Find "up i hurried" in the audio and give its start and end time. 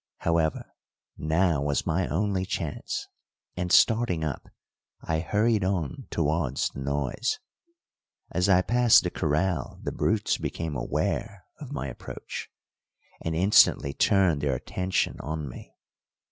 4.23-5.63